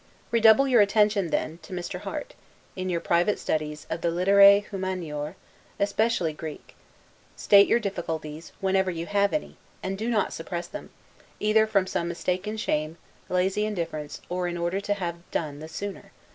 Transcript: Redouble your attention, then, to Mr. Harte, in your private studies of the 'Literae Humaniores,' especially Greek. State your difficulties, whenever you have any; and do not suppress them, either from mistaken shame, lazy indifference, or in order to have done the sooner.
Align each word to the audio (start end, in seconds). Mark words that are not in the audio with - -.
Redouble 0.31 0.67
your 0.67 0.81
attention, 0.81 1.27
then, 1.29 1.59
to 1.61 1.73
Mr. 1.73 1.99
Harte, 1.99 2.33
in 2.75 2.89
your 2.89 2.99
private 2.99 3.37
studies 3.37 3.85
of 3.87 4.01
the 4.01 4.09
'Literae 4.09 4.65
Humaniores,' 4.71 5.35
especially 5.79 6.33
Greek. 6.33 6.73
State 7.35 7.67
your 7.67 7.77
difficulties, 7.77 8.51
whenever 8.61 8.89
you 8.89 9.05
have 9.05 9.31
any; 9.31 9.57
and 9.83 9.99
do 9.99 10.09
not 10.09 10.33
suppress 10.33 10.65
them, 10.65 10.89
either 11.39 11.67
from 11.67 11.85
mistaken 12.07 12.57
shame, 12.57 12.97
lazy 13.29 13.63
indifference, 13.63 14.21
or 14.27 14.47
in 14.47 14.57
order 14.57 14.81
to 14.81 14.95
have 14.95 15.17
done 15.29 15.59
the 15.59 15.67
sooner. 15.69 16.11